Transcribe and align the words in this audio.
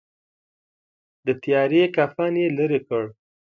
د 1.25 1.27
تیارې 1.43 1.83
کفن 1.95 2.33
یې 2.41 2.47
لیري 2.57 2.79
کړ. 2.87 3.03